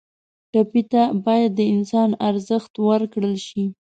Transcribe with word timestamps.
ټپي 0.51 0.81
ته 0.91 1.01
باید 1.25 1.51
د 1.55 1.61
انسان 1.73 2.09
ارزښت 2.29 2.73
ورکړل 2.87 3.35
شي. 3.47 3.65